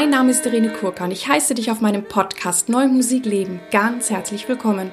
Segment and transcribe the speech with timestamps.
[0.00, 3.58] Mein Name ist Irene Kurka und ich heiße dich auf meinem Podcast Neue Musik leben
[3.72, 4.92] ganz herzlich willkommen.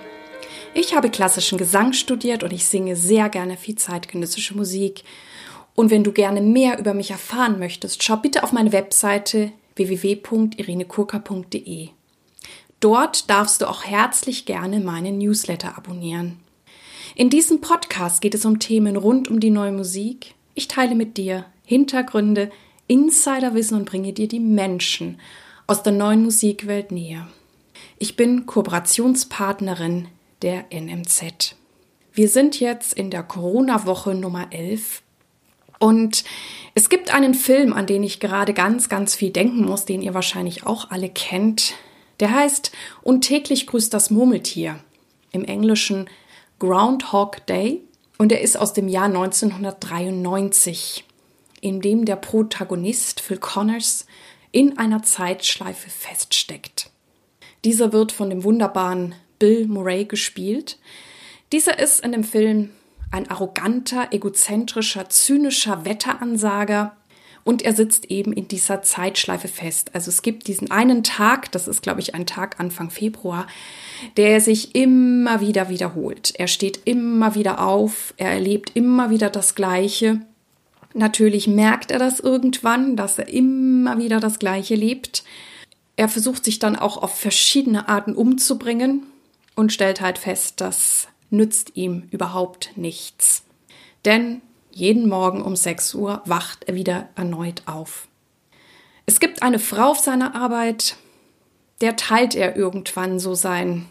[0.74, 5.04] Ich habe klassischen Gesang studiert und ich singe sehr gerne viel zeitgenössische Musik.
[5.76, 11.90] Und wenn du gerne mehr über mich erfahren möchtest, schau bitte auf meine Webseite www.irenekurka.de.
[12.80, 16.40] Dort darfst du auch herzlich gerne meinen Newsletter abonnieren.
[17.14, 20.34] In diesem Podcast geht es um Themen rund um die neue Musik.
[20.56, 22.50] Ich teile mit dir Hintergründe,
[22.88, 25.20] Insiderwissen und bringe dir die Menschen
[25.68, 27.28] aus der neuen Musikwelt näher.
[27.98, 30.08] Ich bin Kooperationspartnerin
[30.42, 31.56] der NMZ.
[32.14, 35.02] Wir sind jetzt in der Corona-Woche Nummer 11
[35.80, 36.24] und
[36.74, 40.14] es gibt einen Film, an den ich gerade ganz, ganz viel denken muss, den ihr
[40.14, 41.74] wahrscheinlich auch alle kennt.
[42.20, 44.80] Der heißt Und täglich grüßt das Murmeltier.
[45.32, 46.10] Im Englischen
[46.60, 47.82] Groundhog Day.
[48.18, 51.04] Und er ist aus dem Jahr 1993
[51.62, 54.06] in dem der Protagonist Phil Connors
[54.52, 56.90] in einer Zeitschleife feststeckt.
[57.64, 60.78] Dieser wird von dem wunderbaren Bill Murray gespielt.
[61.52, 62.70] Dieser ist in dem Film
[63.12, 66.96] ein arroganter, egozentrischer, zynischer Wetteransager
[67.44, 69.92] und er sitzt eben in dieser Zeitschleife fest.
[69.94, 73.48] Also es gibt diesen einen Tag, das ist glaube ich ein Tag Anfang Februar,
[74.18, 76.34] der sich immer wieder wiederholt.
[76.36, 80.22] Er steht immer wieder auf, er erlebt immer wieder das Gleiche
[80.98, 85.26] Natürlich merkt er das irgendwann, dass er immer wieder das Gleiche lebt.
[85.98, 89.06] Er versucht sich dann auch auf verschiedene Arten umzubringen
[89.56, 93.44] und stellt halt fest, das nützt ihm überhaupt nichts.
[94.06, 98.08] Denn jeden Morgen um 6 Uhr wacht er wieder erneut auf.
[99.06, 100.96] Es gibt eine Frau auf seiner Arbeit,
[101.82, 103.86] der teilt er irgendwann so sein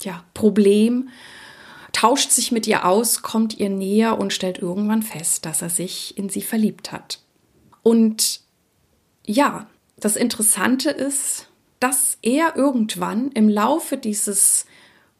[0.00, 1.10] ja, Problem
[1.92, 6.16] tauscht sich mit ihr aus, kommt ihr näher und stellt irgendwann fest, dass er sich
[6.16, 7.20] in sie verliebt hat.
[7.82, 8.40] Und
[9.26, 9.66] ja,
[9.98, 11.48] das Interessante ist,
[11.78, 14.66] dass er irgendwann im Laufe dieses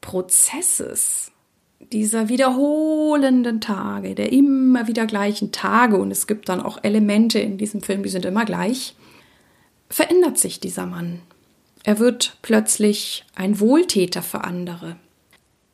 [0.00, 1.32] Prozesses,
[1.92, 7.58] dieser wiederholenden Tage, der immer wieder gleichen Tage, und es gibt dann auch Elemente in
[7.58, 8.94] diesem Film, die sind immer gleich,
[9.88, 11.20] verändert sich dieser Mann.
[11.82, 14.96] Er wird plötzlich ein Wohltäter für andere.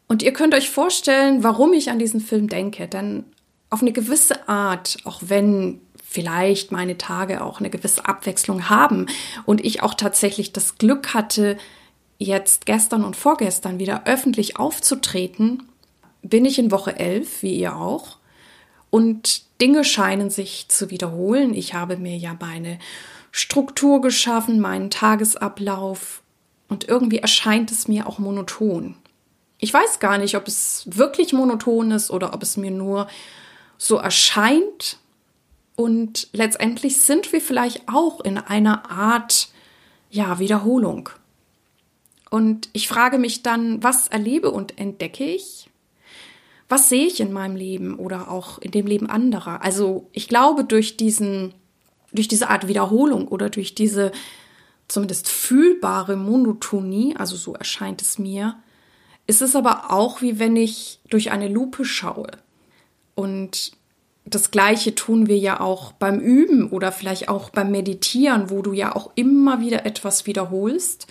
[0.09, 2.89] Und ihr könnt euch vorstellen, warum ich an diesen Film denke.
[2.89, 3.25] Denn
[3.71, 9.07] auf eine gewisse Art, auch wenn vielleicht meine Tage auch eine gewisse Abwechslung haben
[9.45, 11.59] und ich auch tatsächlich das Glück hatte,
[12.19, 15.65] jetzt gestern und vorgestern wieder öffentlich aufzutreten,
[16.23, 18.19] bin ich in Woche 11, wie ihr auch.
[18.91, 21.55] Und Dinge scheinen sich zu wiederholen.
[21.55, 22.79] Ich habe mir ja meine
[23.33, 26.23] Struktur geschaffen, meinen Tagesablauf.
[26.69, 28.97] Und irgendwie erscheint es mir auch monoton.
[29.59, 33.09] Ich weiß gar nicht, ob es wirklich monoton ist oder ob es mir nur
[33.79, 34.99] so erscheint.
[35.77, 39.49] Und letztendlich sind wir vielleicht auch in einer Art,
[40.11, 41.11] ja, Wiederholung.
[42.31, 45.71] Und ich frage mich dann, was erlebe und entdecke ich?
[46.69, 49.63] Was sehe ich in meinem Leben oder auch in dem Leben anderer?
[49.63, 51.55] Also ich glaube, durch diesen,
[52.13, 54.11] durch diese Art Wiederholung oder durch diese
[54.89, 58.57] zumindest fühlbare Monotonie, also so erscheint es mir,
[59.27, 62.29] ist es aber auch wie wenn ich durch eine Lupe schaue.
[63.15, 63.73] Und
[64.25, 68.73] das Gleiche tun wir ja auch beim Üben oder vielleicht auch beim Meditieren, wo du
[68.73, 71.07] ja auch immer wieder etwas wiederholst.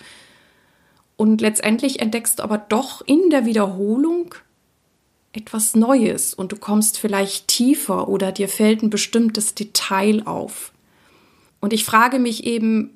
[1.16, 4.34] Und letztendlich entdeckst du aber doch in der Wiederholung
[5.32, 10.72] etwas Neues und du kommst vielleicht tiefer oder dir fällt ein bestimmtes Detail auf.
[11.60, 12.95] Und ich frage mich eben,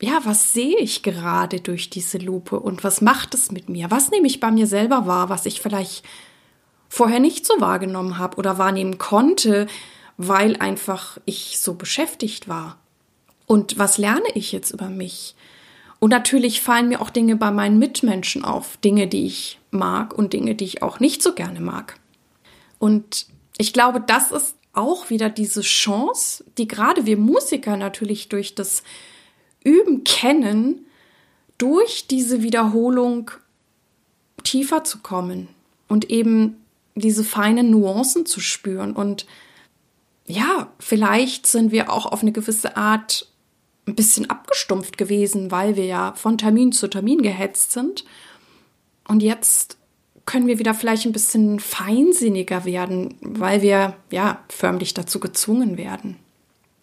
[0.00, 3.90] ja, was sehe ich gerade durch diese Lupe und was macht es mit mir?
[3.90, 6.04] Was nehme ich bei mir selber wahr, was ich vielleicht
[6.88, 9.66] vorher nicht so wahrgenommen habe oder wahrnehmen konnte,
[10.16, 12.78] weil einfach ich so beschäftigt war?
[13.46, 15.34] Und was lerne ich jetzt über mich?
[16.00, 20.32] Und natürlich fallen mir auch Dinge bei meinen Mitmenschen auf, Dinge, die ich mag und
[20.32, 21.98] Dinge, die ich auch nicht so gerne mag.
[22.78, 23.26] Und
[23.56, 28.82] ich glaube, das ist auch wieder diese Chance, die gerade wir Musiker natürlich durch das
[29.64, 30.86] Üben kennen,
[31.58, 33.30] durch diese Wiederholung
[34.42, 35.48] tiefer zu kommen
[35.88, 36.56] und eben
[36.94, 38.92] diese feinen Nuancen zu spüren.
[38.92, 39.26] Und
[40.26, 43.28] ja, vielleicht sind wir auch auf eine gewisse Art
[43.86, 48.04] ein bisschen abgestumpft gewesen, weil wir ja von Termin zu Termin gehetzt sind.
[49.06, 49.76] Und jetzt
[50.24, 56.16] können wir wieder vielleicht ein bisschen feinsinniger werden, weil wir ja förmlich dazu gezwungen werden.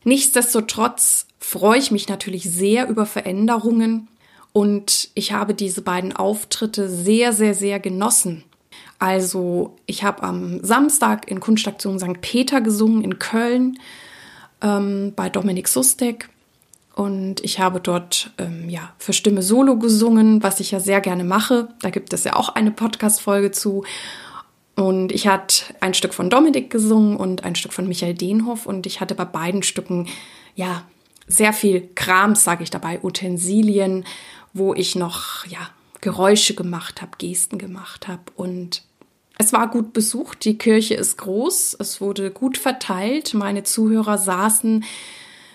[0.03, 4.07] Nichtsdestotrotz freue ich mich natürlich sehr über Veränderungen
[4.53, 8.43] und ich habe diese beiden Auftritte sehr, sehr, sehr genossen.
[8.99, 12.21] Also ich habe am Samstag in Kunststation St.
[12.21, 13.79] Peter gesungen in Köln
[14.61, 16.29] ähm, bei Dominik Sustek
[16.93, 21.23] Und ich habe dort ähm, ja für Stimme Solo gesungen, was ich ja sehr gerne
[21.23, 21.69] mache.
[21.81, 23.83] Da gibt es ja auch eine Podcast-Folge zu.
[24.75, 28.65] Und ich hatte ein Stück von Dominik gesungen und ein Stück von Michael Denhoff.
[28.65, 30.07] Und ich hatte bei beiden Stücken
[30.55, 30.83] ja
[31.27, 34.05] sehr viel Krams, sage ich dabei, Utensilien,
[34.53, 35.59] wo ich noch ja
[36.01, 38.23] Geräusche gemacht habe, Gesten gemacht habe.
[38.35, 38.83] Und
[39.37, 40.45] es war gut besucht.
[40.45, 41.77] Die Kirche ist groß.
[41.79, 43.33] Es wurde gut verteilt.
[43.33, 44.83] Meine Zuhörer saßen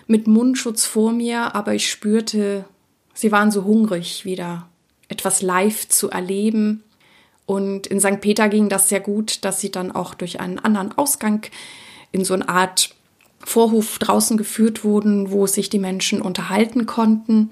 [0.07, 2.65] mit Mundschutz vor mir, aber ich spürte,
[3.13, 4.67] sie waren so hungrig, wieder
[5.09, 6.83] etwas live zu erleben.
[7.47, 8.19] Und in St.
[8.21, 11.47] Peter ging das sehr gut, dass sie dann auch durch einen anderen Ausgang
[12.11, 12.93] in so eine Art
[13.39, 17.51] Vorhof draußen geführt wurden, wo sich die Menschen unterhalten konnten.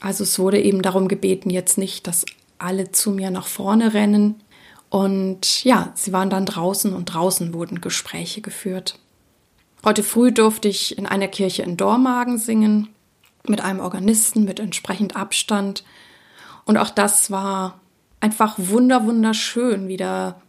[0.00, 2.26] Also es wurde eben darum gebeten, jetzt nicht, dass
[2.58, 4.42] alle zu mir nach vorne rennen.
[4.90, 8.98] Und ja, sie waren dann draußen und draußen wurden Gespräche geführt.
[9.84, 12.88] Heute früh durfte ich in einer Kirche in Dormagen singen,
[13.46, 15.84] mit einem Organisten, mit entsprechend Abstand.
[16.64, 17.80] Und auch das war
[18.20, 20.40] einfach wunder, wunderschön, wieder,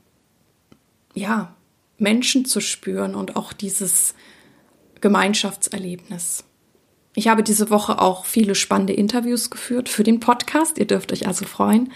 [1.14, 1.54] ja,
[1.98, 4.14] Menschen zu spüren und auch dieses
[5.02, 6.44] Gemeinschaftserlebnis.
[7.16, 10.78] Ich habe diese Woche auch viele spannende Interviews geführt für den Podcast.
[10.78, 11.92] Ihr dürft euch also freuen.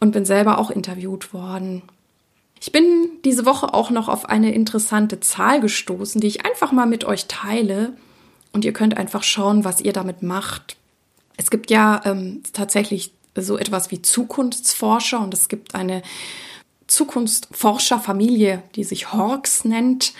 [0.00, 1.82] Und bin selber auch interviewt worden.
[2.60, 6.86] Ich bin diese Woche auch noch auf eine interessante Zahl gestoßen, die ich einfach mal
[6.86, 7.96] mit euch teile.
[8.52, 10.76] Und ihr könnt einfach schauen, was ihr damit macht.
[11.36, 16.02] Es gibt ja ähm, tatsächlich so etwas wie Zukunftsforscher und es gibt eine
[16.86, 20.12] Zukunftsforscherfamilie, die sich Hawks nennt.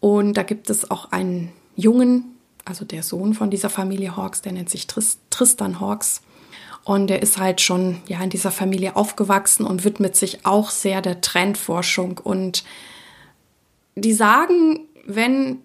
[0.00, 4.52] Und da gibt es auch einen Jungen, also der Sohn von dieser Familie Hawks, der
[4.52, 6.22] nennt sich Tristan Hawks.
[6.84, 11.02] Und er ist halt schon ja in dieser Familie aufgewachsen und widmet sich auch sehr
[11.02, 12.18] der Trendforschung.
[12.18, 12.64] Und
[13.94, 15.58] die sagen, wenn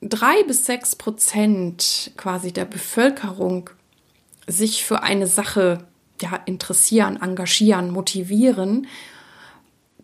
[0.00, 3.70] drei bis sechs Prozent quasi der Bevölkerung
[4.46, 5.86] sich für eine Sache
[6.20, 8.86] ja, interessieren, engagieren, motivieren,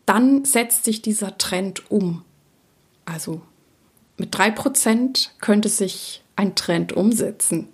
[0.06, 2.24] dann setzt sich dieser Trend um.
[3.04, 3.40] Also
[4.16, 7.68] mit drei Prozent könnte sich ein Trend umsetzen.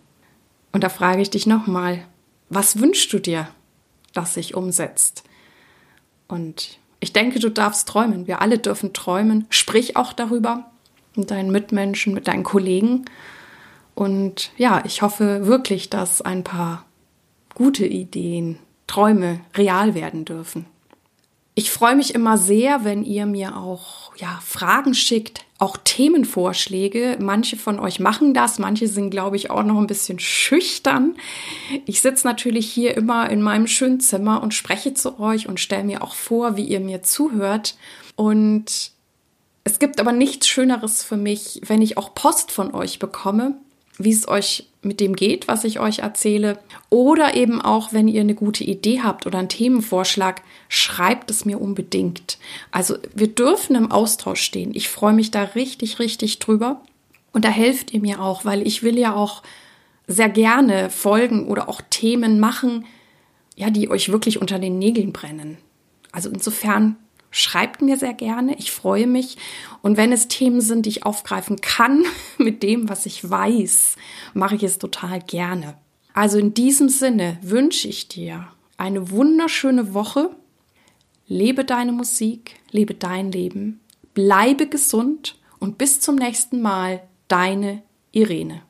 [0.72, 2.04] Und da frage ich dich nochmal,
[2.50, 3.48] was wünschst du dir,
[4.12, 5.24] dass sich umsetzt?
[6.28, 8.26] Und ich denke, du darfst träumen.
[8.26, 9.46] Wir alle dürfen träumen.
[9.50, 10.70] Sprich auch darüber
[11.14, 13.04] mit deinen Mitmenschen, mit deinen Kollegen.
[13.98, 16.84] Und ja, ich hoffe wirklich, dass ein paar
[17.56, 20.66] gute Ideen, Träume real werden dürfen.
[21.56, 27.18] Ich freue mich immer sehr, wenn ihr mir auch ja, Fragen schickt, auch Themenvorschläge.
[27.20, 31.16] Manche von euch machen das, manche sind, glaube ich, auch noch ein bisschen schüchtern.
[31.84, 35.82] Ich sitze natürlich hier immer in meinem schönen Zimmer und spreche zu euch und stelle
[35.82, 37.76] mir auch vor, wie ihr mir zuhört.
[38.14, 38.92] Und
[39.64, 43.56] es gibt aber nichts Schöneres für mich, wenn ich auch Post von euch bekomme
[43.98, 46.58] wie es euch mit dem geht, was ich euch erzähle.
[46.88, 51.60] Oder eben auch, wenn ihr eine gute Idee habt oder einen Themenvorschlag, schreibt es mir
[51.60, 52.38] unbedingt.
[52.70, 54.70] Also wir dürfen im Austausch stehen.
[54.74, 56.80] Ich freue mich da richtig, richtig drüber.
[57.32, 59.42] Und da helft ihr mir auch, weil ich will ja auch
[60.06, 62.86] sehr gerne Folgen oder auch Themen machen,
[63.56, 65.58] ja, die euch wirklich unter den Nägeln brennen.
[66.12, 66.96] Also insofern
[67.30, 69.36] Schreibt mir sehr gerne, ich freue mich.
[69.82, 72.04] Und wenn es Themen sind, die ich aufgreifen kann
[72.38, 73.96] mit dem, was ich weiß,
[74.34, 75.76] mache ich es total gerne.
[76.14, 80.30] Also in diesem Sinne wünsche ich dir eine wunderschöne Woche.
[81.26, 83.80] Lebe deine Musik, lebe dein Leben,
[84.14, 88.62] bleibe gesund und bis zum nächsten Mal, deine Irene.